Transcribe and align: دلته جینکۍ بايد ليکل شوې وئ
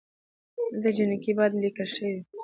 دلته 0.71 0.89
جینکۍ 0.95 1.31
بايد 1.37 1.53
ليکل 1.61 1.87
شوې 1.93 2.09
وئ 2.15 2.21